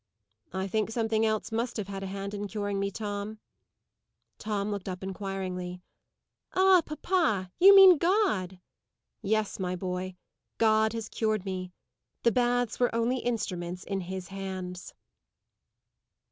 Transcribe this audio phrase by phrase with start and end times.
[0.51, 3.37] "I think something else must have had a hand in curing me, Tom."
[4.39, 5.83] Tom looked up inquiringly.
[6.55, 7.51] "Ah, papa!
[7.59, 8.59] You mean God."
[9.21, 10.15] "Yes, my boy.
[10.57, 11.71] God has cured me.
[12.23, 14.95] The baths were only instruments in His hands."